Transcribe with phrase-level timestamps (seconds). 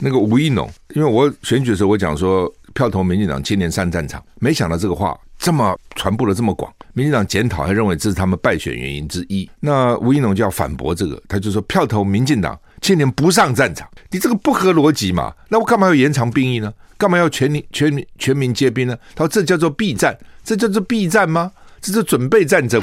[0.00, 9.48] 那个吴怡农，因为我选举的时候我讲说票投民进党今年上战场，没想到这个话这么传播的这么广，民进党检讨还认为这是他们败选原因之一。
[9.60, 15.32] 那吴怡农就要反驳这个，他就说票投民进党今年不上战场，你这个不合逻辑嘛？
[15.48, 16.72] 那我干嘛要延长兵役呢？
[16.96, 18.96] 干嘛要全民全民全民皆兵呢？
[19.14, 21.52] 他说这叫做避战，这叫做避战吗？
[21.80, 22.82] 这是准备战争。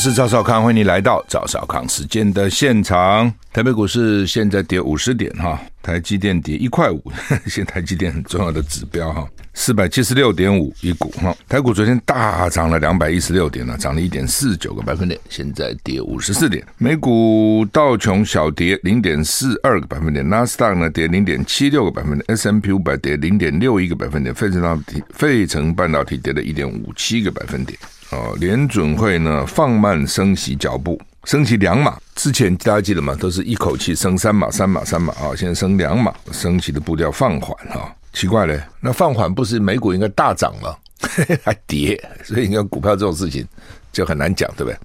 [0.00, 3.30] 是赵少康，欢迎你来到赵少康时间的现场。
[3.52, 7.02] 台北股市现在跌五十点哈，台积电跌一块五，
[7.46, 11.36] 现在台积电很重要的指标哈，四百七十六点五一股哈。
[11.46, 16.64] 台股昨天大涨了两百一十六点呢，涨了一点四九个百分点，现在跌五十四点。
[16.78, 27.78] 美股道琼小跌零点四二个百分点，纳斯达克呢跌零点七六个百分点，S M P 五百跌零点六一个百分点，费城半导体费城半导体跌了一点五七个百分点。
[28.10, 31.96] 哦，联准会呢放慢升息脚步，升息两码。
[32.16, 33.14] 之前大家记得吗？
[33.14, 37.94] 都是一口气升三码、三码、三码啊，现在升两码，升息的步调放缓哈。
[38.12, 40.74] 奇怪嘞，那放缓不是美股应该大涨吗？
[41.44, 43.46] 还跌，所以你看股票这种事情
[43.92, 44.76] 就很难讲，对不对？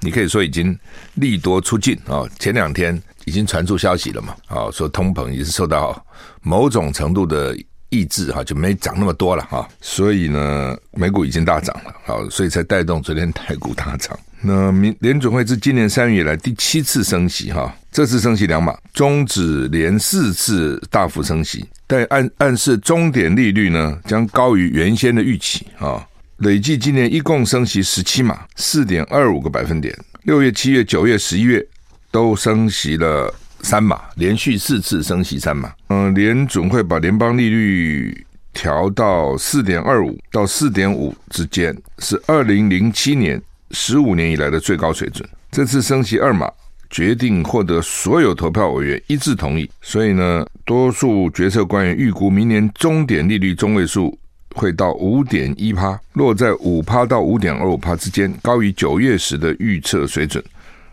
[0.00, 0.78] 你可以说已经
[1.14, 6.04] 利多出尽啊，前两天已经传出消息了嘛，啊，说通膨也是受到
[6.42, 7.56] 某种程度的。
[7.94, 14.18] 抑制哈，就没涨那么多了哈，所以呢，美股已经大涨了，好，所以才带动昨天台股大涨。
[14.40, 26.04] 那明联准会自今年三月以来第七次升息哈，这次升息两码，终止连四次大幅升息，但暗暗示终点利率呢将高于原先的预期啊，
[26.38, 31.64] 累计今年一共升息十七码，四点二五个百分点，六月、七月、九月、十一月
[32.10, 33.32] 都升息了。
[33.64, 45.26] 三码连续四次升息三码，嗯，联总会把联邦利率调到四点二五到四点五之间，是二零零七年十五年以来的最高水准。
[45.50, 46.50] 这次升息二码，
[46.90, 54.16] 决定获得所有投票委员一致同意，所以呢，多数决策官员预估明年终点利率中位数
[54.54, 60.44] 会到五点一趴，落在五趴到五点二五趴之间，高于九月时的预测水准。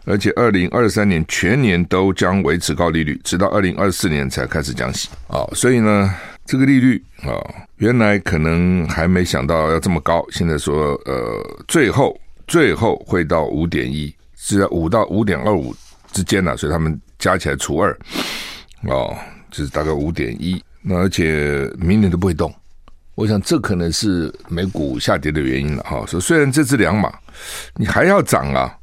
[0.04, 5.46] 而且，二零二三年全年都将维持高利率，直到二零二四年才开始降息啊。
[5.54, 6.12] 所以呢，
[6.44, 7.38] 这个利率啊，
[7.78, 15.76] 原来可能还没想到要这么高，现在说呃，最后最后会到五点一，是在五到五点二五
[16.12, 16.58] 之间呢。
[16.58, 17.96] 所以他们加起来除二
[18.88, 19.16] 哦，
[19.52, 20.62] 就是大概五点一。
[20.82, 22.52] 那而且明年都不会动，
[23.14, 26.04] 我想这可能是美股下跌的原因了哈。
[26.08, 27.14] 说虽然这次两码，
[27.76, 28.76] 你还要涨啊。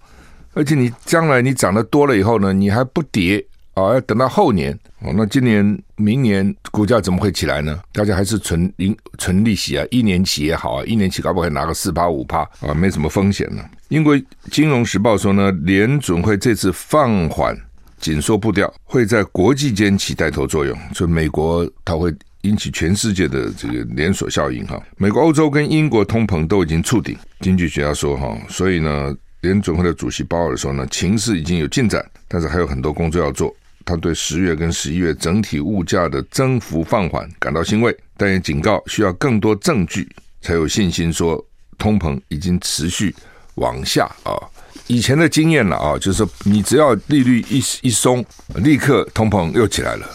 [0.59, 3.39] 而且你将来你涨得多了以后呢，你还不跌
[3.75, 3.95] 啊？
[3.95, 5.13] 要等到后年哦。
[5.15, 7.79] 那今年、明年股价怎么会起来呢？
[7.93, 13.63] 大家还是存零存利息啊，一年期也好啊，一年期搞不好可以拿个四趴五趴啊，没什么风险呢。
[13.91, 14.21] 英国
[14.51, 17.57] 金融时报说呢，联准会这次放缓
[18.01, 24.83] 紧缩步调，会在国际间起带头作用，所以美国它会引起全世界的这个连锁效应哈。
[24.97, 29.17] 美国、欧洲跟英国通膨都已经触顶，经济学家说哈，所以呢。
[29.41, 33.55] 联准会的主席鲍尔说呢，情势已经有进展，但是还有很多工作要做。
[33.85, 40.07] 他对十月跟十一月整体物价的增幅放缓感到欣慰，但也警告需要更多证据
[40.43, 41.43] 才有信心说
[41.79, 43.15] 通膨已经持续
[43.55, 44.37] 往下啊。
[44.89, 48.23] 以前的经验了啊，就是说你只要利率一一松，
[48.57, 50.07] 立刻通膨又起来了，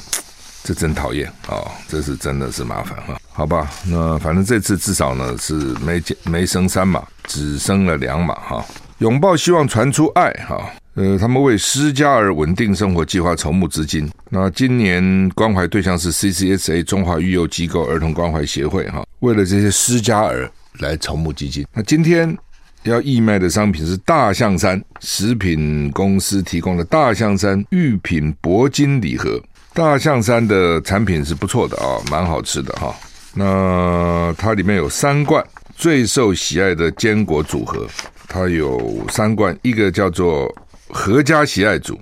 [0.64, 3.20] 这真讨厌啊，这是真的是麻烦哈。
[3.32, 8.64] 好吧，那反正这次至少呢是没没升三码，只升了两码哈。
[9.00, 14.10] 拥抱希望，传出爱，哈，呃，他们为失加儿稳定生活计划筹募资金。
[14.30, 20.50] 那今年关怀对象是 CCSA 中华育幼机构儿童关怀协会，哈，为了这些失加儿
[20.80, 21.66] 来筹募基金。
[21.74, 22.38] 那今天
[22.84, 29.42] 要义卖的商品是大象山食品公司提供的大象山御品铂金礼盒。
[29.74, 32.96] 大象山的产品是不错的啊，蛮好吃的哈。
[33.34, 35.44] 那它里面有三罐
[35.76, 37.88] 最受喜爱的坚果组合。
[38.34, 40.52] 它有三罐，一个叫做
[40.90, 41.96] 合家喜爱组，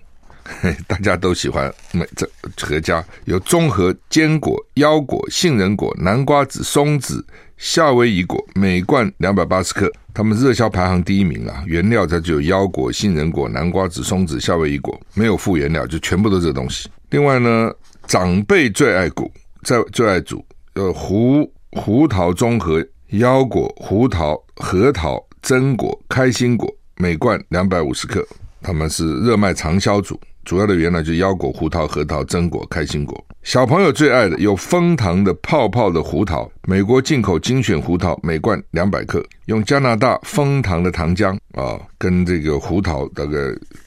[0.87, 1.69] 大家都喜欢。
[1.91, 2.25] 每这
[2.65, 7.21] 合家有综合坚果、腰果、杏仁果、南瓜子、松子、
[7.57, 9.91] 夏威夷果，每罐两百八十克。
[10.13, 11.65] 他们热销排行第一名啊！
[11.67, 16.87] 原料它就有腰果、杏仁果、南瓜子、松子、夏威夷果，没有副原料，就全部都是这东西。
[17.09, 17.69] 另外呢，
[18.07, 19.29] 长辈最爱果，
[19.63, 20.45] 在最爱组，
[20.75, 25.21] 呃，胡胡桃综合腰果、胡桃、核桃。
[25.41, 28.25] 榛果、开心果每罐两百五十克，
[28.61, 33.23] 他们是热卖长销组，主要的原料就腰果、胡桃、核桃、榛果、开心果。
[33.43, 43.31] 小朋友最爱的有枫糖的泡泡的胡桃，美国进口精选胡桃，每罐两百克，用加拿大枫糖的糖浆啊，跟这个胡桃大概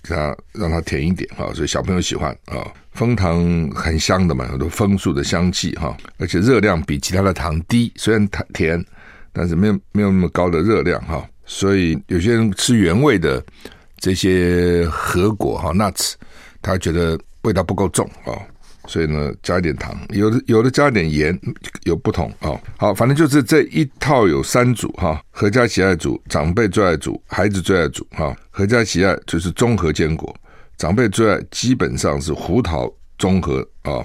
[0.03, 2.67] 给它让它甜一点啊，所以小朋友喜欢啊。
[2.95, 8.85] 枫糖很香的嘛，很多枫树的香气哈，而且热量比其他的糖低，虽然它甜，
[9.33, 13.45] 但是没有没有那么高的热量哈，所以有些人吃原味的
[13.99, 16.15] 这些核果哈 nuts，
[16.63, 18.33] 他觉得味道不够重啊。
[18.87, 21.41] 所以呢，加一点糖，有的有的加一点盐，
[21.85, 28.37] 有不同啊、好，反正就是这一套有三组哈，阖家喜爱组、长辈最爱组、孩子最爱组哈。
[28.53, 30.37] 阖家喜爱就是综合坚果，
[30.77, 34.05] 长辈最爱基本上是胡桃综合啊、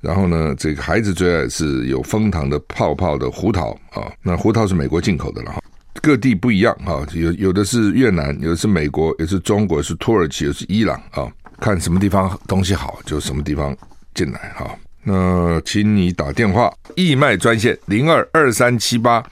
[0.00, 5.62] 然后呢，这个孩子最爱是有蜂糖的泡泡的胡桃啊、那胡桃是美国进口的了哈，
[6.02, 11.26] 各地不一样哈，有有的是越南，有的是美国，有的是中国，是土耳其，有的是伊朗啊、
[11.60, 13.76] 看什么地方东西好，就什么地方。
[14.12, 19.24] 进来哈，那请你打电话义卖专线零二二三七八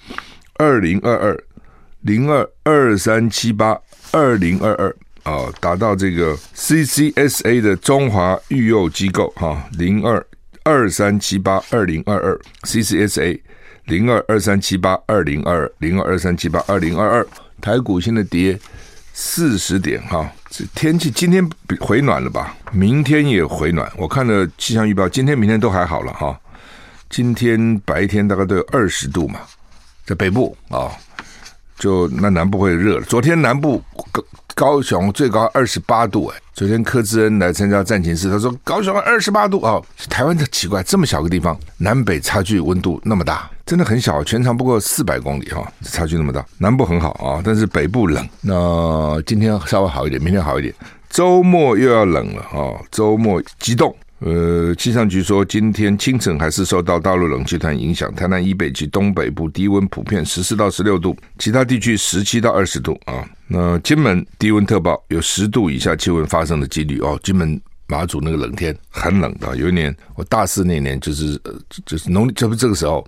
[0.54, 1.44] 二零二二
[2.02, 3.76] 零二二三七八
[4.12, 10.24] 二零二二啊，打到这个 CCSA 的中华育幼机构哈，零二
[10.62, 13.40] 二三七八二零二二 CCSA
[13.88, 17.26] 零二二三七八二零二零二二三七八二零二二
[17.60, 18.58] 台股现在跌。
[19.20, 21.44] 四十点哈，这天气今天
[21.80, 22.56] 回暖了吧？
[22.70, 23.90] 明天也回暖。
[23.96, 26.38] 我看了气象预报，今天、明天都还好了哈。
[27.10, 29.40] 今天白天大概都有二十度嘛，
[30.06, 30.92] 在北部啊，
[31.78, 33.02] 就那南部会热了。
[33.02, 33.82] 昨天南部
[34.12, 36.36] 高高雄最高二十八度哎。
[36.52, 39.80] 昨天柯志恩来参加战情室，他说高雄二十八度哦。
[40.10, 43.48] 台湾的奇怪，这么小个地方，南北差距温度那么大。
[43.64, 46.44] 真的很小，全长不过四百公里哈，差距那么大。
[46.58, 48.28] 南部很好啊，但是北部冷。
[48.40, 50.74] 那今天稍微好一点，明天好一点。
[51.08, 53.94] 周末又要冷了啊，周末激动。
[54.20, 63.24] 呃，气象局说，今天清晨还是受到大陆冷气团影响，台南以北及东北部低温普遍十四到十六度，其他地区十七到二十度啊。
[63.46, 67.18] 那金门低温特报，有十度以下气温发生的几率哦。
[67.22, 67.60] 金门。
[67.90, 71.54] 马祖那个冷天很冷的，有一年我大四那年就是呃
[71.86, 73.02] 就是农历这不这个时候，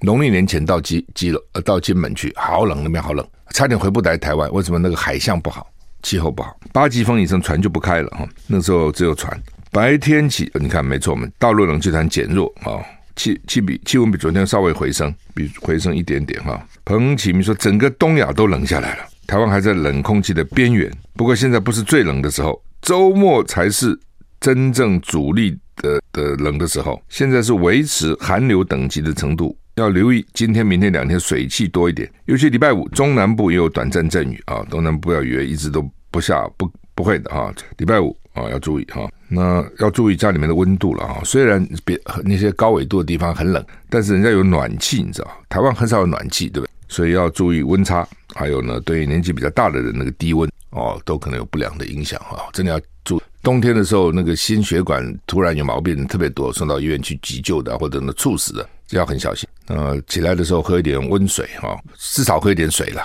[0.00, 4.52] 农历年前到基基隆呃到金门去，好冷那边好冷，差点回不来台湾。
[4.52, 4.78] 为什么？
[4.78, 5.66] 那个海象不好，
[6.02, 8.28] 气候不好，八级风以上船就不开了哈。
[8.46, 12.78] 那时候只有船，白天起你看没错，我们大陆冷气团减弱啊，
[13.16, 16.66] 气气比气温比昨天稍微回升，比回升一点点哈。
[16.84, 20.90] 彭启明说，整个东亚都冷下来了，台湾还在冷空气的边缘。
[21.14, 23.98] 不过现在不是最冷的时候，周末才是。
[24.40, 46.70] 真正主力的的冷的时候，现在是维持寒流等级的程度，要留意今天、明天两天水汽多一点，尤其礼拜五中南部也有短暂阵雨啊，东南部要以为一直都不下，不不会的哈，礼拜五啊要注意哈，那要注意家里面的温度了啊，虽然别那些高纬度的地方很冷，但是人家有暖气，你知道，台湾很少有暖气，对不对？
[46.88, 53.22] 所以要注意温差，还有呢，对年纪比较大的人那个低温哦，都可能有不良的影响啊，真的要注意。
[53.42, 59.48] 冬天的时候，那个心血管突然有毛病特别多，送到医院去急救的，或者呢猝死的，就要很小心。
[59.68, 63.02] 呃，起来的时候喝一点温水哈，至少喝一点水了，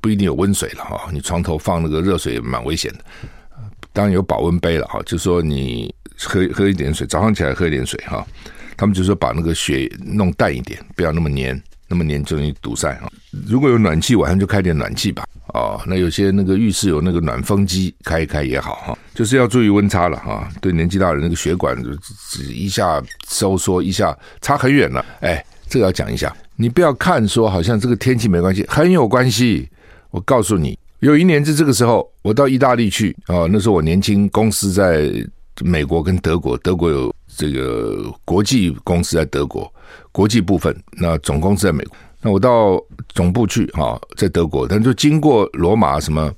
[0.00, 1.08] 不一定有温水了哈。
[1.12, 3.04] 你床头放那个热水蛮危险的，
[3.98, 5.00] 当然有保温杯了哈。
[5.04, 8.24] 就说你喝喝一点水，早上起来喝一点水哈。
[8.76, 11.60] 他们就说把那个血弄淡一点，不要那么黏。
[11.90, 13.10] 那么黏就容易堵塞啊！
[13.48, 15.24] 如果有暖气，晚上就开点暖气吧。
[15.54, 18.98] 哦，那有些那个浴室有那个暖风机，开一开也好哈。
[19.14, 20.46] 就是要注意温差了哈。
[20.60, 21.74] 对年纪大人，那个血管
[22.30, 25.02] 只一下收缩，一下差很远了。
[25.20, 26.30] 哎，这个要讲一下。
[26.56, 29.66] 你不要看说好像这个天气没关系，很有关系。
[30.10, 33.48] 我告诉你，有一年是这个时候，我到意大利去啊。
[33.50, 35.10] 那时候我年轻，公司在
[35.62, 39.72] 美国跟德国，德国有这个国际公司在德国。
[40.12, 41.96] 国际部分，那总公司在美国。
[42.20, 42.78] 那我到
[43.14, 46.30] 总部去哈，在德国，但就经过罗马什么，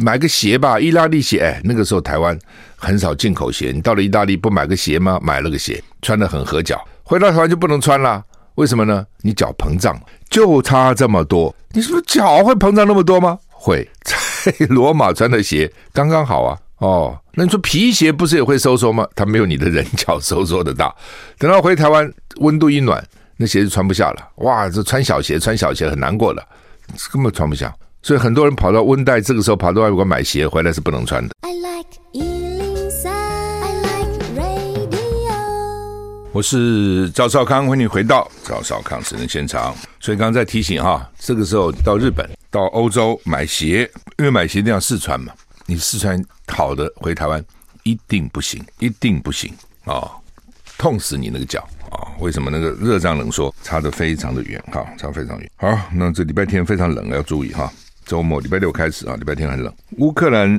[0.00, 1.38] 买个鞋吧，意大利鞋。
[1.38, 2.36] 哎，那个时候台湾
[2.74, 5.20] 很少进口鞋，你到了意大利不买个鞋吗？
[5.22, 6.84] 买了个鞋，穿的很合脚。
[7.04, 8.20] 回到台湾就不能穿了，
[8.56, 9.06] 为什么呢？
[9.20, 9.96] 你脚膨胀，
[10.28, 11.54] 就差这么多。
[11.70, 13.38] 你是不是脚会膨胀那么多吗？
[13.62, 16.58] 会， 在罗马穿的鞋刚刚好啊。
[16.78, 19.06] 哦，那你说皮鞋不是也会收缩吗？
[19.14, 20.92] 它没有你的人脚收缩的大。
[21.38, 23.00] 等到回台湾，温度一暖，
[23.36, 24.28] 那鞋子穿不下了。
[24.38, 26.44] 哇，这穿小鞋，穿小鞋很难过了，
[27.12, 27.72] 根本穿不下。
[28.02, 31.32] 所以很多人跑到温带，这个时候跑到外国买鞋回来是不能穿的。
[36.34, 39.74] 我是赵少康，欢迎回到赵少康私人现场。
[40.00, 45.30] 所以刚刚在提醒哈，这个时候到日本、到欧洲买鞋，因为买鞋一定要试穿嘛。
[45.66, 47.44] 你试穿好的回台湾
[47.82, 49.52] 一定不行，一定不行
[49.84, 50.10] 啊、
[50.78, 55.50] 痛死你那个脚啊、为什么那个热胀冷缩差得非常的远哈，差非常远。
[55.56, 57.70] 好，那这礼拜天非常冷，要注意哈。
[58.06, 59.70] 周末礼拜六开始啊，礼拜天很冷。
[59.98, 60.58] 乌克兰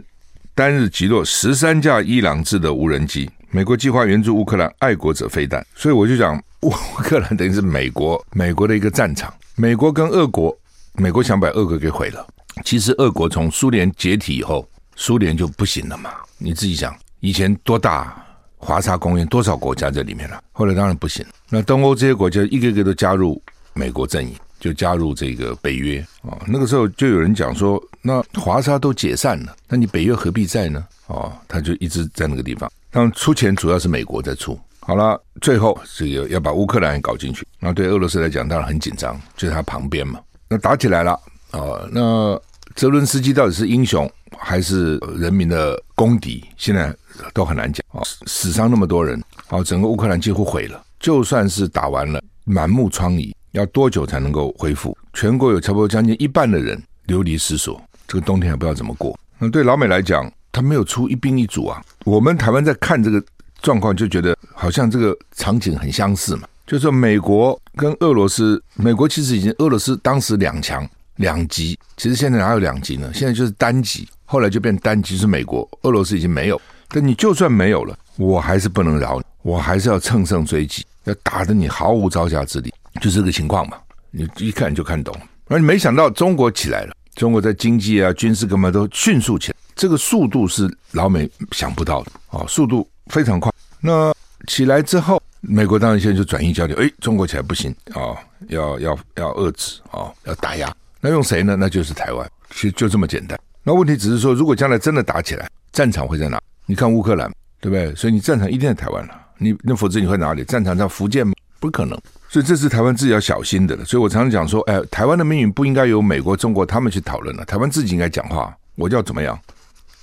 [0.53, 9.31] 单日击落十三架伊朗制的无人机，美国计划援助乌克兰爱国者飞弹，所以我就讲乌克兰等于是美国美国的一个战场。
[9.55, 10.57] 美国跟俄国，
[10.93, 12.25] 美国想把俄国给毁了。
[12.65, 16.10] 其实俄国从苏联解体以后，苏联就不行了嘛。
[16.39, 18.25] 你自己想，以前多大
[18.57, 20.43] 华沙公约，多少国家在里面了？
[20.51, 21.24] 后来当然不行。
[21.48, 23.39] 那东欧这些国家一个个都加入
[23.74, 26.41] 美国阵营，就加入这个北约啊。
[26.48, 30.83] 那个时候就有人讲说，那华沙都解散了，那你北约何必在呢？
[31.05, 32.67] 哦，他就一直在那个地方。
[32.93, 34.57] 当出钱主要是美国在出。
[34.79, 40.19] 好了，最后这个要把乌克兰搞进去，那对俄罗斯来讲当然很紧张，就在他旁边嘛。
[40.47, 41.13] 那打起来了
[41.50, 41.89] 啊、哦！
[41.91, 42.39] 那
[42.75, 46.45] 泽伦斯基到底是英雄还是人民的公敌？
[46.55, 46.95] 现在
[47.33, 48.03] 都很难讲啊、哦！
[48.27, 49.19] 死伤那么多人，
[49.50, 50.79] 哦，整个乌克兰几乎毁了。
[51.00, 54.95] 就算是打完了，满目疮痍，要多久才能够恢复？
[55.13, 59.17] 全国有差不多将近一半的人流离失所，这个冬天还不知道怎么过。
[59.39, 61.83] 那对老美来讲，他没有出一兵一卒啊。
[62.05, 63.22] 我们台湾在看这个。
[63.63, 73.10] 状况就觉得好像这个场景很相似嘛，就是说美国跟俄罗斯，美国其实已经俄罗斯当时两强两极，其实现在哪有两极呢？
[73.13, 76.60] 现在就是单极，后来就变单极是美国，俄罗斯已经没有。
[76.89, 83.77] 但你就算没有了，我还是不能饶你，我还是要乘胜追击，要打得你毫无招架之力，就这个情况嘛。
[84.12, 85.15] 你一看就看懂，
[85.48, 93.51] 而你没想到中国起来了，中国在经济啊、军事干嘛都迅速起来，这个速度是老美想不到的啊，速度非常快。
[93.79, 94.13] 那
[94.47, 100.73] 起来之后，美国当然现在就转移焦点，哎，中国起来不行啊、哦，要要要遏制啊、哦，要打压。
[101.01, 101.55] 那用谁呢？
[101.57, 103.37] 那就是台湾，其实就这么简单。
[103.63, 106.39] 那问题只是说，如果将来真的打起来，战场会在哪？
[106.65, 107.93] 你看乌克兰，对不对？
[107.95, 109.13] 所以你战场一定在台湾了。
[109.37, 110.43] 你那否则你会哪里？
[110.45, 111.33] 战场在福建吗？
[111.59, 111.97] 不可能。
[112.29, 113.83] 所以这是台湾自己要小心的了。
[113.85, 118.55] 所以我常常讲说，哎，台湾的命运不应该由美国、中国他们去讨论了，台湾自己应该讲话。
[118.75, 119.37] 我要怎么样？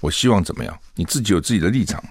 [0.01, 0.77] 我希望怎么样？
[0.95, 2.11] 你自己有自己的立场嘛。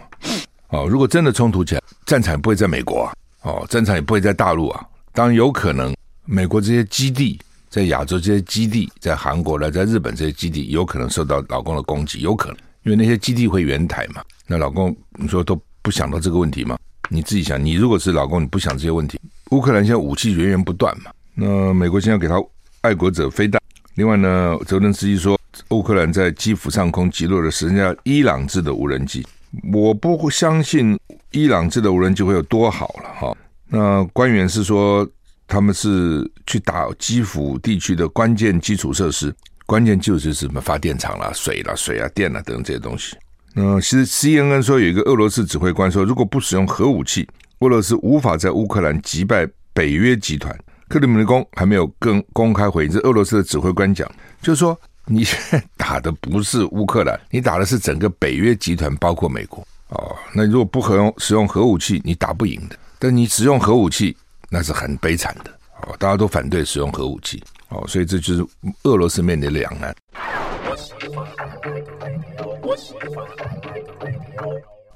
[0.69, 4.85] 哦，如果真的冲突起来，战场不会在美国啊，哦，战场也不会在大陆啊。
[5.13, 14.23] 当然有可能，美国这些基地在亚洲这些基地，在韩国呢，在日本这些基地，有可能受到老公的攻击，有可能，因为那些基地会援台嘛。
[14.45, 16.77] 那老公你说都不想到这个问题吗？
[17.09, 19.19] 你自己想，你如果是老公，你不想这些问题？
[19.49, 22.35] 乌克兰现在武器源源不断嘛，那美国现在给他
[22.81, 23.59] 爱国者飞弹。
[23.95, 25.38] 另外呢，泽伦斯基说，
[25.69, 29.25] 乌克兰在基辅上空击落的是人家伊朗制的无人机。
[29.71, 30.99] 我不相信
[31.31, 33.37] 伊朗制的无人机会有多好了哈。
[33.67, 35.07] 那官员是说，
[35.47, 39.33] 他们是去打基辅地区的关键基础设施，
[39.67, 43.15] 关键就是什么发电厂啦、水啦、水啊、电啊等等这些东西。
[43.53, 47.27] 那其实 CNN 说有一个俄罗斯指挥官说，如果不使用核武器，
[47.59, 50.55] 俄罗斯无法在乌克兰击败北约集团。
[50.87, 54.09] 克里姆林宫还没有更公开回应，这俄罗斯的指挥官讲，
[54.41, 54.75] 就是说。
[55.11, 60.15] 你现在 打的不是乌克兰，你打的是整个北约集团，包括美国哦。
[60.33, 62.77] 那如果不合用使用核武器，你打不赢的。
[62.99, 64.15] 但你使用核武器，
[64.49, 65.51] 那是很悲惨的
[65.81, 65.95] 哦。
[65.97, 68.45] 大家都反对使用核武器哦，所以这就是
[68.83, 69.95] 俄罗斯面临的两难。
[70.61, 70.75] 我
[72.77, 73.25] 喜欢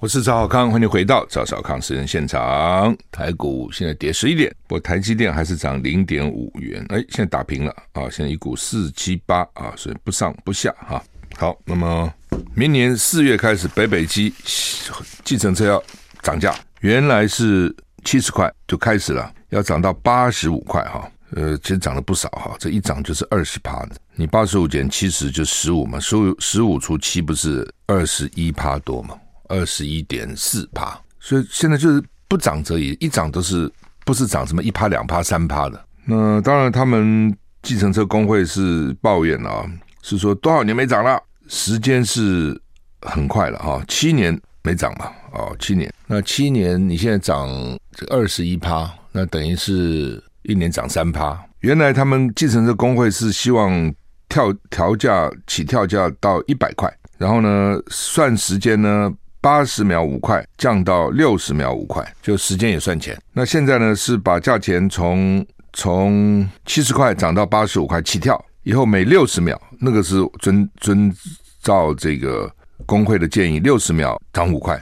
[0.04, 2.94] 我是赵小康，欢迎回到赵小康私人现场。
[3.10, 6.86] 台股现在跌十一点，不过台积电还是涨零点五元。
[6.90, 8.10] 哎，现在打平了啊！
[8.12, 11.02] 现在一股四七八啊，所以不上不下哈。
[11.38, 12.14] 好，那么
[12.54, 14.34] 明年四月开始，北北基
[15.24, 15.82] 计程车要
[16.22, 21.10] 涨价，原来是七十块就开始了，要涨到八十五块哈。
[21.32, 23.96] 呃，其实涨了不少哈，这一涨就是二十趴的。
[24.16, 29.16] 你八十五减七十就十五嘛，十五十五除七不是二十一趴多吗？
[29.54, 33.72] 二十一点四趴，所以现在就是不涨则已，一涨都是
[34.04, 35.86] 不是涨什么一趴两趴三趴的。
[36.06, 37.32] 那当然，他们
[37.62, 39.64] 计程车工会是抱怨啊，
[40.02, 41.22] 是说多少年没涨了？
[41.48, 42.60] 时间是
[43.02, 45.94] 很快了哈，七年没涨嘛，哦，七年。
[46.08, 47.48] 那七年你现在涨
[47.92, 51.40] 这二十一趴，那等于是一年涨三趴。
[51.60, 53.94] 原来他们计程车工会是希望
[54.28, 59.14] 跳调价起跳价到一百块，然后呢算时间呢。
[59.44, 63.22] 八十秒五块降到六十秒五块，就时间也算钱。
[63.34, 71.14] 那现在呢是把价钱从从七十块涨到八十五块起跳，以后每六十秒，那个是遵遵
[71.62, 72.50] 照这个
[72.86, 74.82] 工会的建议，六十秒涨五块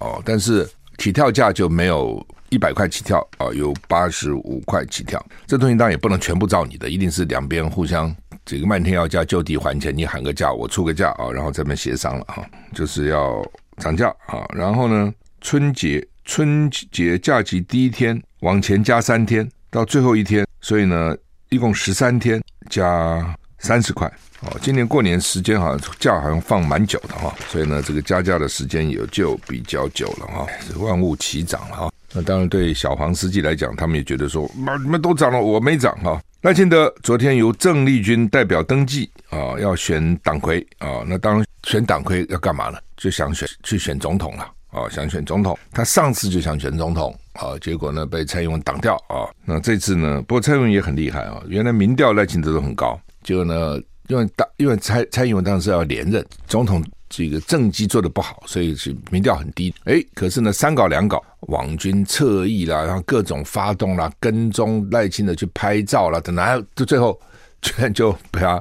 [0.00, 0.20] 哦。
[0.24, 5.24] 但是起跳价就没有一百块起跳啊，有八十五块起跳。
[5.46, 8.12] 这东西当然也不能全部照你的，一定是两边互相
[8.44, 13.40] 这个漫天要价就地还钱，你喊个价，我出个价啊，然后这边协商了哈，就是要
[13.80, 14.46] 涨价啊。
[14.54, 21.16] 然后呢，春节春节假期第一天往前加三天，到最后一天，所以呢，
[21.48, 24.10] 一共十三天加三十块。
[24.42, 30.46] 哦，今年过年时间好像假好像放蛮久的哈，所以呢，这个加价的时间也就比较久了哈。
[30.78, 36.18] 万物齐涨了哈，那当然对小黄司机来讲，他们也觉得说，妈你们都涨了，我没涨哈。
[36.40, 41.04] 赖清德昨天由郑丽君代表登记啊，要选党魁啊。
[41.06, 42.78] 那当然选党魁要干嘛呢？
[42.96, 45.58] 就想选去选总统了啊，想选总统。
[45.72, 49.28] 他上次就想选总统啊，结果呢被蔡英文挡掉啊。
[49.44, 53.80] 那这次呢，不过蔡英文也很厉害啊，原来民调赖清德都很高，结果呢。
[54.08, 59.72] 因为当因为蔡蔡英文当时要连任总统，这个政绩做得不好，所以是民调很低。
[59.84, 67.16] 哎，可是呢，三搞两搞，网军侧翼啦，然后各种发动啦，跟踪赖清德去拍照啦，等等，到最后
[67.62, 68.60] 居然就被他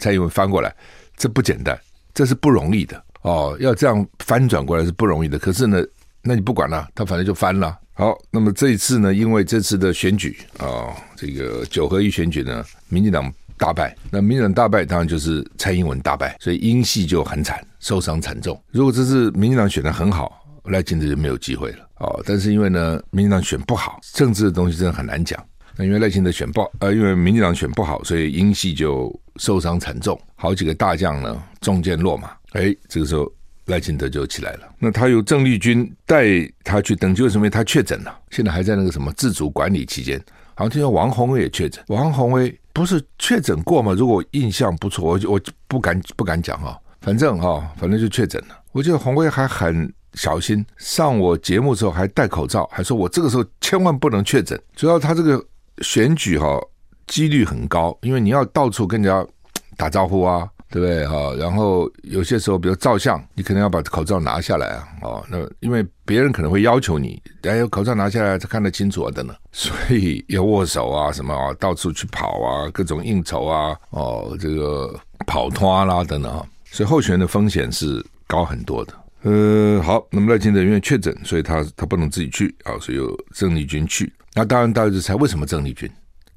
[0.00, 0.74] 蔡英文翻过来，
[1.16, 1.80] 这不简单，
[2.14, 3.56] 这是不容易的哦。
[3.60, 5.38] 要这样翻转过来是不容易的。
[5.38, 5.82] 可是呢，
[6.22, 7.78] 那你不管了，他反正就翻了。
[7.94, 13.32] 好，那么这一次呢，因为这次的选举啊、哦，这个九合一选举呢，民进党。
[13.60, 18.56] 大败，那民进党大败，当然就是蔡英文大败，所以英系就很惨，受伤惨重。
[18.70, 22.22] 如果这次民进党选的很好，赖清德就没有机会了哦。
[22.24, 25.44] 但是因为呢，民进党选不好，政治的东西真的很难讲。
[25.78, 32.32] 那因为赖清德选不，呃，因为民进党选不好，所以英系就受伤惨重，好几个大将呢中箭落马。
[32.54, 33.30] 哎，这个时候
[33.66, 34.62] 赖清德就起来了。
[34.80, 36.26] 那他由郑丽君带
[36.64, 37.42] 他去登记，为什么？
[37.42, 40.20] 因为他确诊了，现在还在那个什么自主管理期间。
[40.56, 43.94] 好像听说王鸿薇也确诊，王鸿薇不是确诊过吗？
[43.96, 48.58] 如果印象不错，我就我不敢不敢讲哈，反正哈，反正就确诊了。
[48.72, 54.60] 我记得鸿薇还很小心，上我节目的时候还戴口罩，还说我这个时候千万不能确诊。
[54.74, 55.40] 主要他这个
[55.82, 56.60] 选举哈，
[57.06, 59.26] 几率很高，因为你要到处跟人家
[59.76, 60.48] 打招呼啊。
[60.70, 61.34] 对不对哈？
[61.38, 64.86] 然后有些时候，比如照相，你可能要把口罩拿下来啊。
[65.00, 69.34] 哦，那因为别人可能会要求你，哎，口罩拿下来才看得清楚啊，等等。
[69.50, 74.94] 所以要握手啊，什么啊，到处去跑啊，各种应酬啊，哦，这个
[75.26, 76.44] 跑摊啦，等等啊。
[76.66, 78.92] 所以候选人的风险是高很多的。
[79.22, 84.12] 呃，好，那么赖清德因为确诊，所以他他不能自己去啊，所以由郑丽君去。
[84.38, 85.90] 那当然大家就猜为什么郑丽君？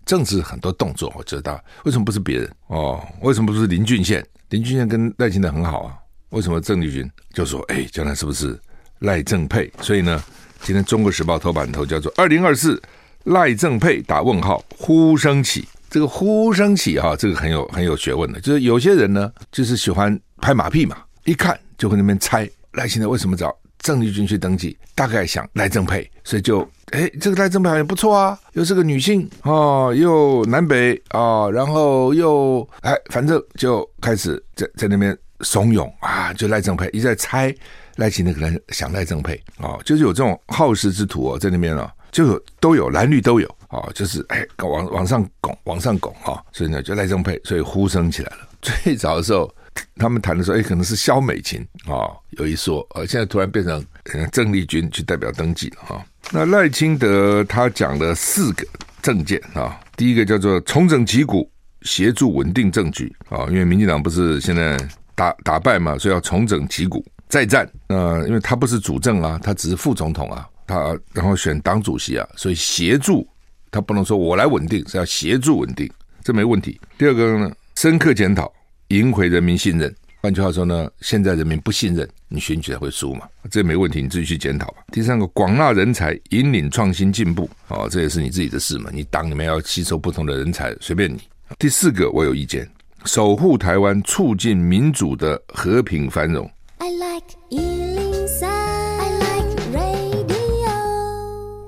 [0.08, 3.00] 政治很多动作，我知道为什么不是别人哦？
[3.22, 4.26] 为什么不是林俊宪？
[4.50, 5.94] 林俊宪跟赖清德很好啊，
[6.30, 8.60] 为什么郑丽君就说：“哎，将来是不是
[9.02, 10.20] 赖正配？”所以呢，
[10.64, 12.82] 今天《中国时报》头版头叫做“二零二四
[13.26, 15.68] 赖正配打问号，呼声起”。
[15.88, 23.56] 这个呼声起哈，这个很有很有学问的，就是有些人呢，就是喜欢拍马屁嘛，一看就会那边猜赖清德为什么找。
[23.82, 37.54] 郑丽君去登记，大概想赖正配，所以就哎，这个赖正配好像不错啊，又是个女性哦，又南北啊、哦，然后又哎，反正就开始在在那边怂恿啊，就赖正配一直在猜
[37.96, 48.48] 赖清德可能想赖正配啊、哦，就是有这种好事之徒哦，在那边、哦，就有都有蓝绿都有啊、哦，就是哎往往上拱往上拱啊、所以呢就赖正配，所以呼声起来了。
[48.62, 49.52] 最早的时候。
[49.96, 53.86] 他们谈的时候，哎，可能是萧美琴啊、有一说，呃，现在突然变成
[54.32, 58.66] 郑丽君去代表登记了哈、那赖清德他讲了四个
[59.02, 61.50] 政见啊、第一个叫做重整旗鼓，
[61.84, 64.78] 协助稳定政局啊、因为民进党不是现在
[65.16, 67.70] 打打败嘛，所以要重整旗鼓再战。
[67.88, 73.28] 那、呃、因为他不是主政啊，他只是副总统啊，他然后选党主席啊，所以协助
[73.70, 75.90] 他不能说我来稳定，是要协助稳定，
[76.24, 76.80] 这没问题。
[76.98, 78.52] 第二个呢，深刻检讨。
[78.92, 84.84] 赢回人民信任，换句话说呢，现在人民不信任你，选举才会输嘛，这没问题，你自己去检讨吧。
[84.92, 91.22] 第三个，广纳人才，引领创新进步，哦，这也是你自己的事嘛，你党里面要吸收不同的人才，随便你。
[91.58, 92.70] 第四个，我有意见，
[93.06, 96.50] 守护台湾，促进民主的和平繁荣。
[96.80, 97.91] I like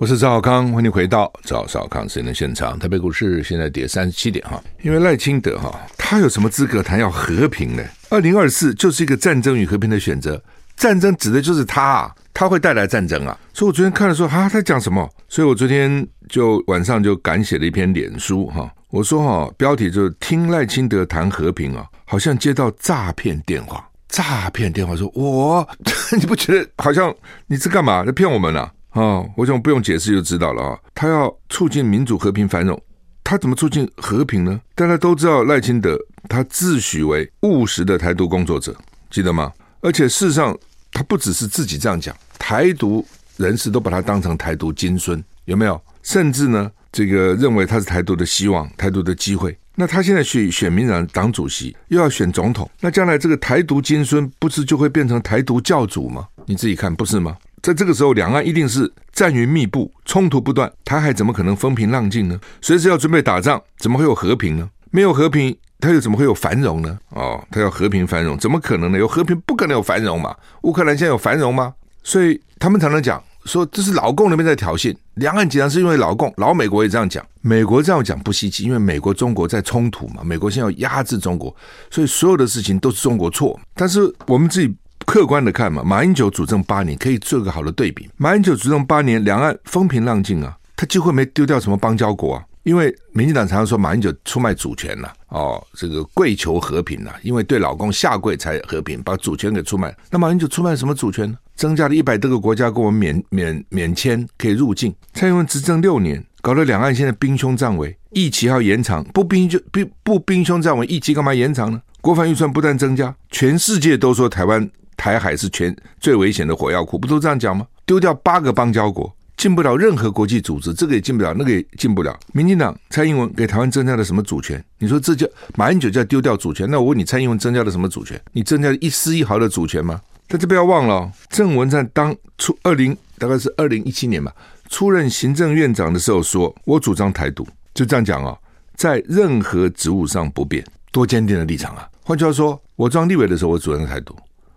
[0.03, 2.77] 我是赵少康，欢迎回到赵少康时间的现场。
[2.77, 7.81] 台北股市现在跌三十七点哈，因为赖清德哈，他有什么资格谈要和平呢？
[8.09, 10.43] 二零二四就是一个战争与和平的选择，
[10.75, 13.39] 战争指的就是他啊，他会带来战争啊。
[13.53, 15.09] 所以我昨天看了说啊，他讲什么？
[15.29, 25.65] 所以我昨天就晚上就赶写了一篇脸书哈，我说哈，标题就是听赖清德谈和平啊，好像接到诈骗电话，诈骗电话说我，
[26.19, 27.15] 你不觉得好像
[27.47, 28.71] 你是干嘛在骗我们呢、啊？
[28.93, 30.79] 哦，我想不用解释就知道了啊。
[30.95, 32.79] 他要促进民主和平繁荣，
[33.23, 34.59] 他怎么促进和平呢？
[34.75, 35.97] 大家都知道赖清德，
[36.29, 38.75] 他自诩为务实的台独工作者，
[39.09, 39.51] 记得吗？
[39.81, 40.57] 而且事实上，
[40.91, 43.05] 他不只是自己这样讲，台独
[43.37, 45.81] 人士都把他当成台独金孙，有没有？
[46.03, 49.57] 甚至呢，这个认为他是台独的希望、台独的机会。
[49.75, 56.27] 那他现在去选民党党主席，又要选总统，那将来这个台独金孙不是就会变成台独教主吗？
[56.45, 57.35] 你自己看，不是吗？
[57.63, 62.37] 在这个时候，两岸一定是战云密布，冲突不断，台海怎么可能风平浪静呢？
[62.61, 64.69] 随时要准备打仗，怎么会有和平呢？
[64.91, 66.99] 没有和平，他又怎么会有繁荣呢？
[67.11, 68.97] 哦，他要和平繁荣，怎么可能呢？
[68.97, 70.35] 有和平不可能有繁荣嘛？
[70.63, 71.73] 乌克兰现在有繁荣吗？
[72.03, 81.55] 所以他们常常讲说，这是老共那边在挑衅，两岸紧张是因为老共，老美国也这样讲，美国这样讲不稀奇，因为美国中国在冲突嘛，美国现在要压制中国，
[81.89, 83.57] 所以所有的事情都是中国错。
[83.73, 84.75] 但是我们自己。
[85.05, 88.09] 客观的看嘛，马英九主政八年可以做个好的对比。
[88.17, 92.43] 马英九主政八年，两岸风平浪静啊，他几乎没丢掉什么邦交国啊。
[92.63, 99.93] 因为民进党常常说马英九出卖主权了，哦，这个跪求和平了，因为对老公下跪才和平，把主权给出卖。
[100.09, 101.37] 那马英九出卖什么主权呢？
[101.55, 104.95] 增加了一百多个国家给我们免免免签可以入境。
[105.13, 111.81] 蔡英文执政六年，搞得两岸现在兵凶战危，役期要延长，不兵就兵不兵凶战危，疫期干嘛延长呢？
[111.99, 114.69] 国防预算不断增加，全世界都说台湾。
[114.95, 117.65] 台海是全最危险的火药库，不都这样讲吗？
[117.85, 122.17] 丢掉八个邦交国，进不了任何国际组织，这个也进不了，那个也进不了。
[122.31, 124.63] 民进党蔡英文给台湾增加了什么主权？
[124.77, 126.69] 你说这叫马英九叫丢掉主权？
[126.69, 128.19] 那我问你，蔡英文增加了什么主权？
[128.31, 129.99] 你增加了一丝一毫的主权吗？
[130.27, 134.33] 但这不要忘了，郑文灿当初二零大概是二零一七年吧，
[134.69, 138.35] 出任行政院长的时候说，我主张台独，就这样讲啊，
[138.75, 141.87] 在任何职务上不变，多坚定的立场啊！
[142.03, 144.15] 换句话说，我当立委的时候，我主张台独。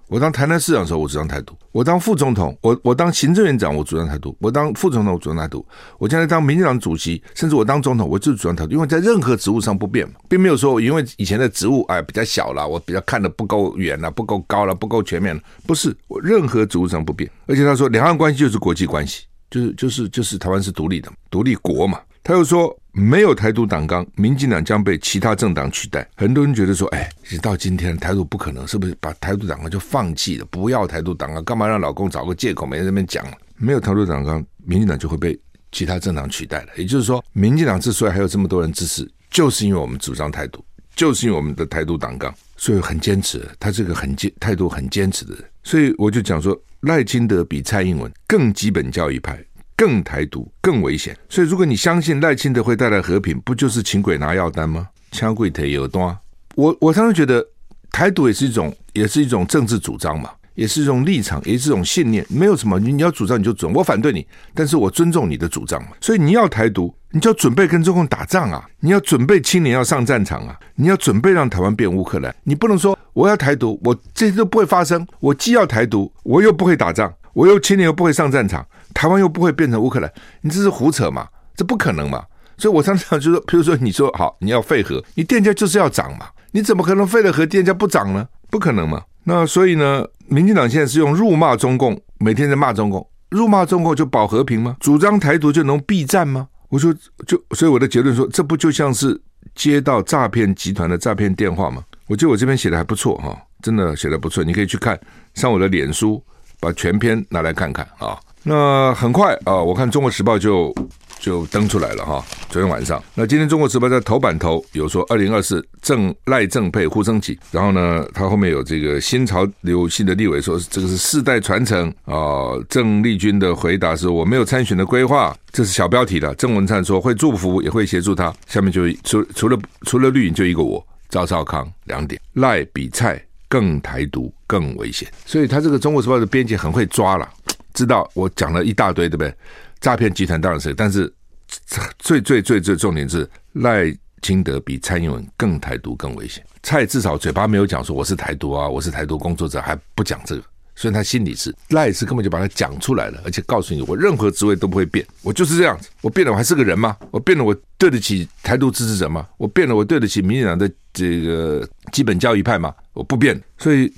[0.08, 5.64] 我当台南市长的时候，我主张台独；我当副总统，我我当行政院长，我主张台独；我当副总统，我主张台独；
[5.98, 8.72] 我将来当民进党主席，甚至我当总统，我就主张台独。
[8.72, 17.28] 因为在任何职务上不变，并没有说因为以前的职务哎比较小了，我比较看得不够远了，不够高了，不够全面了，不是我任何职务上不变。
[17.46, 21.98] 而且他说，两岸关系就是国际关系，就是就是就是台湾是独立的独立国嘛。
[22.26, 26.04] 他又说，没有台独党纲，民进党将被其他政党取代。
[26.16, 30.44] 很多人觉得说，哎，你到今天台独不可能，是不是把台独党纲就放弃了？
[30.46, 33.24] 不要台独党纲，干嘛让老公找个借口没人在那边讲？
[33.56, 35.38] 没有台独党纲，民进党就会被
[35.70, 36.68] 其他政党取代了。
[36.76, 40.64] 也就是说，民进党之所以还有这么多人支持，就是因为我们主张台独，
[40.96, 43.40] 就是因为我们的台独党纲，所以很坚持。
[43.60, 49.40] 他这个很坚态度很坚持的人，所以我就讲说，赖清德比蔡英文更基本教育派。
[49.76, 54.88] 更台独更危险，所以如果你相信赖清德会带来和平，不就是请鬼拿药单吗？
[55.12, 56.16] 枪鬼腿有端。
[56.54, 57.46] 我我常常觉得
[57.90, 62.26] 台独也是一种，也是一种政治主张嘛，也是一种立场，也是一种信念。
[62.28, 65.90] 没有什么，你要主张你就准，我反对你，但是我尊重你的主张嘛。
[66.00, 72.34] 所以你要台独，你就要准备跟中共打仗啊，你要准备青年要上战场啊，你要准备让台湾变乌克兰。
[72.42, 78.66] 你不能说我要台独，我这些都不会发生，我既要台独，我又不会打仗，我又青年又不会上战场。
[78.94, 81.28] 台湾又不会变成乌克兰，你这是胡扯嘛？
[81.54, 82.24] 这不可能嘛？
[82.56, 86.26] 所以我常常就说，比如说你说好，你要废核，你电价就是要涨嘛？
[86.52, 88.26] 你怎么可能废了核电价不涨呢？
[88.50, 89.02] 不可能嘛？
[89.28, 94.76] 那所以呢，民进党现在是用辱骂中共，每天在骂中共，辱骂中共就保和平吗？
[94.78, 96.46] 主张台独就能避战吗？
[96.68, 96.94] 我说
[97.26, 99.20] 就，所以我的结论说，这不就像是
[99.56, 101.82] 接到诈骗集团的诈骗电话吗？
[102.06, 104.96] 我觉得我这边写的还不错哈，真的写的不错，你可以去看
[105.34, 106.22] 上我的脸书，
[106.60, 108.16] 把全篇拿来看看啊。
[108.44, 110.72] 那很快啊，我看《中国时报》就
[111.18, 112.24] 就登出来了哈。
[112.48, 117.38] 昨天晚上，那今天《中国时报》在头版头有说，二零二四郑赖郑配互升级。
[117.50, 122.52] 然后呢，他后面有这个新潮流系的立委说，这个是世代传承啊。
[122.68, 126.34] 郑丽君的回答是我没有参选的规划，这是小标题的。
[126.36, 128.32] 郑文灿说会祝福，也会协助他。
[128.46, 135.08] 下面就除除了除了绿营就一个我赵少康两点，赖比蔡更台独更危险。
[135.24, 137.28] 所以他这个《中国时报》的编辑很会抓了。
[137.76, 139.32] 知道我讲了一大堆，对不对？
[139.80, 141.12] 诈骗集团当然是，但是
[142.00, 146.42] 最最最最重点是赖清德比蔡英文更台独更危险。
[146.62, 150.42] 蔡至少嘴巴没有讲说我是台独啊，我是台独工作者，还不讲这个。
[150.74, 155.88] 虽然他心里是赖是根本就把他讲出来了，而且告诉你我任何职位都不会变，我就是这样子。
[156.00, 156.96] 我变了我还是个人吗？
[157.10, 159.26] 我变了我对得起台独支持者吗？
[159.36, 162.74] 我变了我对得起民进党的这个基本教育派吗？
[162.96, 163.40] 我不变。
[163.58, 163.92] 所以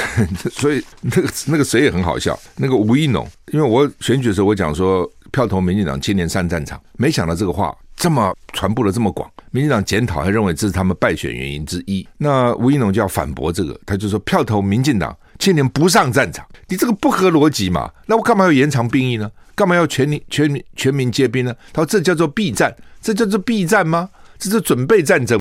[0.50, 12.06] 所以那个那个谁也很好笑，那个吴怡农，因为我选举的时候我讲说票投民进党青年上战场，没想到这个话这么传播的这么广，民进党检讨还认为这是他们败选原因之一。
[12.16, 15.14] 那吴怡农就要反驳这个，他就说票投民进党。
[15.36, 17.90] 青年不上战场，你这个不合逻辑嘛？
[18.06, 19.28] 那我干嘛要延长兵役呢？
[19.56, 21.52] 干嘛要全民全民全民皆兵呢？
[21.72, 24.08] 他说这叫做避战，这叫做避战吗？
[24.38, 25.38] 这是准备战争。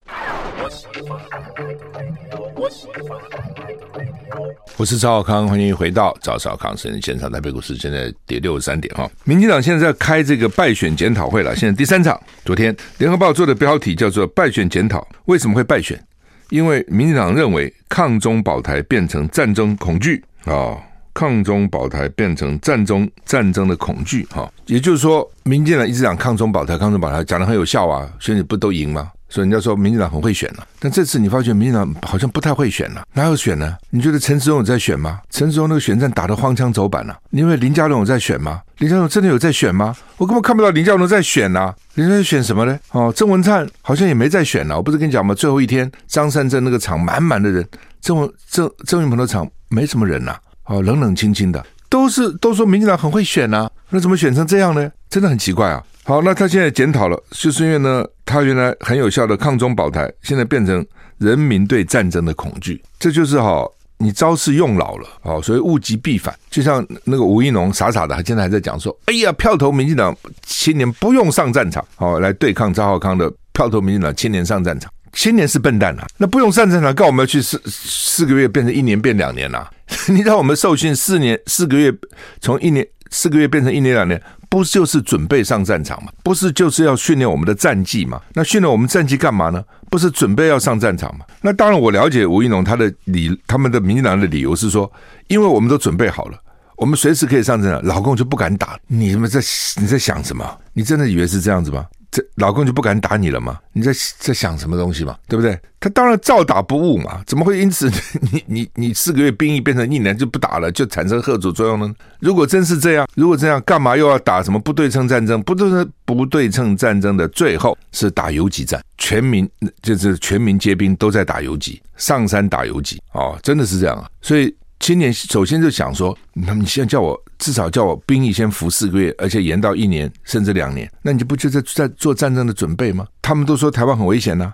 [4.78, 7.32] 我是赵少康，欢迎回到赵少康生现场。
[7.32, 9.10] 台北股市现在跌六十三点哈。
[9.24, 12.20] 民进党现在在开这个败选检讨会了，现在第三场。
[12.44, 16.02] 昨天联合报做的标题叫做“败选检讨”，为什么会败选？
[16.50, 20.78] 因为民进党认为抗中保台变成战争恐惧啊，
[21.14, 24.52] 抗中保台变成战争战争的恐惧哈。
[24.66, 29.12] 也就是说，民进党一直讲抗中保台，抗中保台讲得很有效啊，选举不都赢吗？
[29.30, 33.76] 所以人家说民进党很会选了，但这次你发觉民进党好像不太会选了，哪有选呢？
[33.90, 35.22] 你觉得陈时中有在选吗？
[35.32, 38.62] 陈时中那个选战打得荒腔走板了，因为林佳龙有在选吗？
[38.78, 39.96] 林佳龙真的有在选吗？
[40.18, 42.80] 我根本看不到林佳龙在选呐，林佳龙选什么呢？
[42.92, 45.34] 哦，郑文灿好像也没在选了，我不是跟你讲吗？
[45.34, 47.68] 最后一天张善政那个场满满的人，
[48.02, 54.92] 郑文郑郑运鹏的场没什么人呐，哦，冷冷清清的，都是都说民进党很会选呐，那怎么选成这样呢？
[55.10, 55.84] 真的很奇怪啊。
[56.06, 60.86] 好，那他现在检讨了，就是因为呢，他原来很有效的抗中保台，现在变成
[61.18, 63.66] 人民对战争的恐惧，这就是哈，
[64.00, 66.34] 你招式用老了，哦，所以物极必反。
[66.50, 70.14] 就像那个吴一农傻傻的，他现在还在讲说，哎呀，票投民进党
[70.46, 79.72] 青年不用上战场，哦，来对抗赵浩康的票投民进党青年上战场，青年是笨蛋啊，那不用上战场，干我们要去四四个月变成一年变两年了，啊？
[80.10, 81.94] 你让我们受训四年四个月，
[82.42, 84.22] 从一年四个月变成一年两年。
[84.50, 86.12] 不就是准备上战场吗？
[86.24, 88.22] 不是就是要训练我们的战绩吗？
[88.34, 89.64] 那训练我们战绩干嘛呢？
[89.90, 91.26] 不是准备要上战场吗？
[91.42, 94.92] 那当然，我了解吴一农他的理，他们的民进党的理由是说，
[95.26, 96.38] 因为我们都准备好了，
[96.76, 98.78] 我们随时可以上战场，老共就不敢打。
[98.86, 99.40] 你们在
[99.82, 100.46] 你在想什么？
[100.74, 101.88] 你真的以为是这样子吗？
[102.14, 103.58] 这老共就不敢打你了吗？
[103.74, 105.18] 你在在想什么东西嘛？
[105.28, 105.60] 对不对？
[105.80, 111.92] 他当然照打不误嘛，怎么会因此你 你你四个月兵役变成一年就不打了，就产生贺阻作用呢？
[112.20, 115.42] 如果真是这样，如果这样，干嘛又要打什么不对称战争？
[115.42, 119.50] 不对称不对称战争的最后是打游击战，全民
[119.82, 124.56] 就是全民皆兵都在打游击，上山打游击哦，真的是这样啊，所以。
[124.84, 133.08] 青年首先就想说，那你现在叫我至少叫我兵役先服四个月，而且延到一年甚至两年，那你不就在在做战争的准备吗？
[133.22, 134.52] 他们都说台湾很危险呐、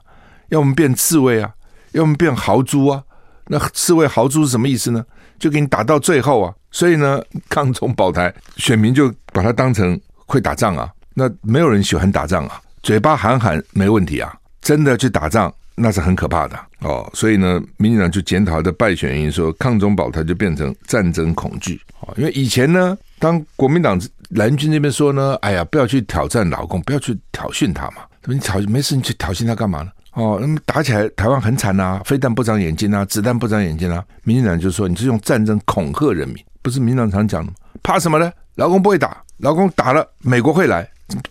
[0.49, 1.51] 要么变刺猬啊，
[1.93, 3.01] 要么变豪猪啊。
[3.47, 5.03] 那刺猬豪猪是什么意思呢？
[5.39, 6.53] 就给你打到最后啊。
[6.69, 10.87] 所以呢，抗中保台，选民就把它当成会打仗啊。
[11.15, 15.51] 那没有人喜欢打仗啊，嘴巴喊喊没问题啊，真的去打仗。
[15.81, 22.13] 那是很可怕的哦，所以呢，民进党就检讨他的败选原因，说抗中保台就变成战争恐惧哦。
[22.17, 23.99] 因为以前呢，当国民党
[24.31, 29.91] 蓝军那边说呢，哎呀，不要去挑战老公，不要去挑衅他嘛，他说你挑没事，你去挑衅他干嘛呢？
[30.13, 34.03] 哦，那么打起来，台湾很惨呐，飞弹不长眼睛啊，子弹不长眼睛啊。
[34.23, 37.57] 民进党就说，你是用战争恐吓人民，不是民进党常讲的吗？
[37.81, 38.29] 怕什么呢？
[38.55, 40.85] 老公不会打，老公打了，美国会来，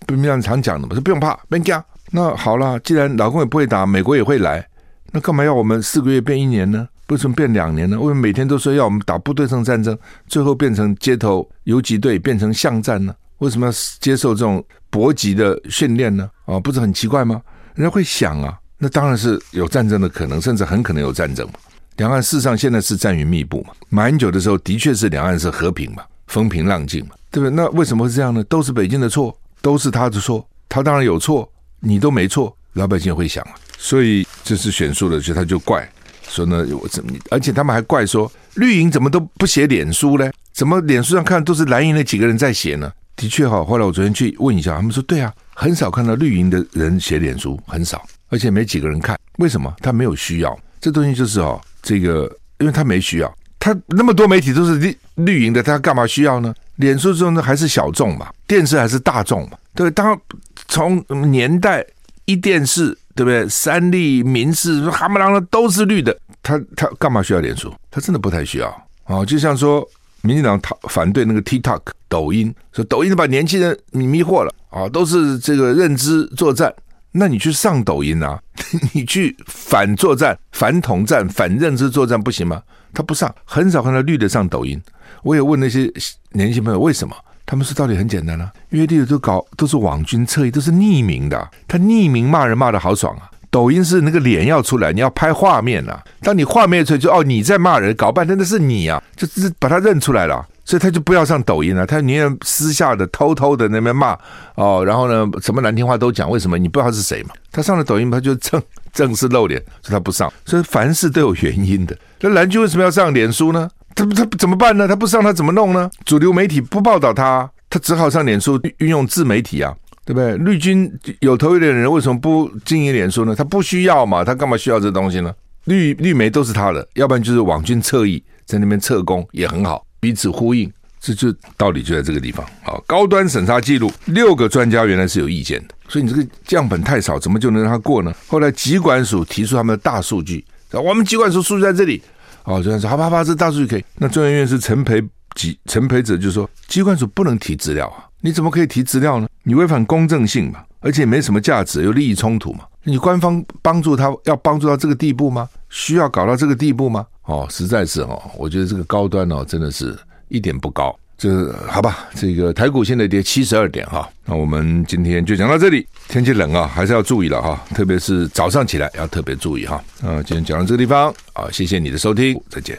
[0.06, 1.74] 民进党常讲的嘛，说不用怕，别惊。
[2.10, 4.66] 那好了，既然老公也不会打，美国也会来，
[5.12, 6.88] 那干嘛要我们四个月变一年呢？
[7.08, 7.98] 为什么变两年呢？
[7.98, 13.14] 为什么每天都说要我们打不对称战争，最后变成街头游击队，变成巷战呢？
[13.38, 16.28] 为什么要接受这种搏击的训练呢？
[16.44, 17.40] 啊，不是很奇怪吗？
[17.74, 21.54] 人家会想啊，那当然是有战争的可能，甚至很可能有战争嘛。
[21.96, 23.70] 两岸事实上现在是战云密布嘛。
[23.88, 27.54] 马英九的时候的确是两岸是和平嘛，风平浪静嘛，对不对？
[27.54, 28.44] 那为什么会这样呢？
[28.44, 31.50] 都是北京的错，都是他的错，他当然有错。
[31.80, 35.88] 你都没错，老百姓会想啊，所以这是选输的，所以他就怪
[36.28, 37.12] 说呢，我怎么？
[37.30, 40.30] 而且他们还怪说绿营怎么都不写脸书呢？
[40.52, 42.92] 怎么脸书上看都是蓝营那几个人在写呢？
[43.16, 49.18] 的确哈，后来我昨天去问一下，他们说对啊，很少看到绿营的人写脸书，很少，而且没几个人看。
[49.38, 49.74] 为什么？
[49.80, 50.58] 他没有需要。
[50.80, 56.54] 这东西就是哦，这个因为他没需要，他那么多媒体都是绿绿营的，他干嘛需要呢？
[56.76, 60.20] 脸书中呢还是小众嘛，电视还是大众嘛，对，当。
[60.68, 61.84] 从年代
[62.26, 63.48] 一电视对不对？
[63.48, 67.74] 三立、民视、哈不啷的都是绿的，他他干嘛需要脸书？
[67.90, 69.26] 他真的不太需要哦。
[69.26, 69.84] 就像说，
[70.20, 76.72] 民进党反对那个 TikTok 抖音，说抖音把年轻人你迷惑了啊、哦，都是这个认知作战。
[77.10, 78.38] 那你去上抖音啊？
[78.92, 82.62] 你去反作战、反统战、反认知作战不行吗？
[82.92, 84.80] 他不上，很少看到绿的上抖音。
[85.22, 85.90] 我也问那些
[86.32, 87.16] 年轻朋友为什么？
[87.50, 91.50] 他们说道理很简单啊，因为绿的都搞都是网军侧翼，都是匿名的。
[91.66, 93.30] 他匿名骂人骂得好爽啊！
[93.50, 95.98] 抖音是那个脸要出来，你要拍画面啊。
[96.20, 101.86] 当你画面出来就哦你在骂人，搞半天那是你啊，就是把他认出来了，所以他就不要上抖音了。
[101.86, 104.14] 他宁愿私下的偷偷的那边骂
[104.54, 106.30] 哦，然后呢什么难听话都讲。
[106.30, 106.58] 为什么？
[106.58, 107.30] 你不知道是谁嘛？
[107.50, 110.30] 他上了抖音，他就正正式露脸，所以他不上。
[110.44, 111.96] 所以凡事都有原因的。
[112.20, 113.70] 那蓝军为什么要上脸书呢？
[113.98, 114.86] 他他怎么办呢？
[114.86, 115.90] 他不上他怎么弄呢？
[116.04, 120.36] 主流媒体不报道他，他只好上脸书运用自媒体啊，对不对？
[120.36, 120.88] 绿军
[121.20, 123.34] 有头有脸的人为什么不经营脸书呢？
[123.34, 125.34] 他不需要嘛，他干嘛需要这东西呢？
[125.64, 132.46] 绿绿媒都是他的，要不然就是网军侧翼在那边侧攻也很好，彼此呼应，这就道理就在这个地方。
[132.62, 138.14] 好，高端审查记录，六个专家原来是有意见的，所以你这个样本太少，怎么就能让他过呢？
[138.28, 142.00] 后来疾管署提出他们的大数据，我们疾管署数据在这里，
[142.48, 143.84] 哦，就说好吧好吧，这大数据可以。
[143.96, 145.02] 那中研院是陈培
[145.34, 149.28] 几陈培哲就说，机关署不能提资料啊，你怎么可以提资料呢？
[149.42, 152.60] 你违反公正性嘛，而且没什么价值，有利益冲突嘛。
[152.84, 155.46] 你官方帮助他要帮助到这个地步吗？
[155.68, 157.06] 需要搞到这个地步吗？
[157.24, 159.94] 哦，实在是哦，我觉得这个高端哦，真的是
[160.28, 160.98] 一点不高。
[161.18, 164.08] 这好吧，这个台股现在跌七十二点哈。
[164.24, 165.84] 那我们今天就讲到这里。
[166.06, 169.82] 天气冷啊，还是要注意了哈，特别是早上起来要特别注意哈。
[170.00, 172.78] 啊，今天讲到这个地方啊，谢谢你的收听，再见。